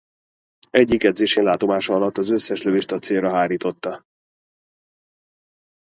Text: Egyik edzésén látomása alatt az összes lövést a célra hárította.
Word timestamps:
Egyik 0.71 1.03
edzésén 1.03 1.43
látomása 1.43 1.93
alatt 1.93 2.17
az 2.17 2.29
összes 2.29 2.63
lövést 2.63 2.91
a 2.91 2.97
célra 2.97 3.31
hárította. 3.31 4.03